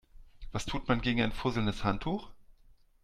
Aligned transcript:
Was 0.51 0.65
tut 0.65 0.87
man 0.87 1.01
gegen 1.01 1.21
ein 1.21 1.31
fusselndes 1.31 1.83
Handtuch? 1.83 2.31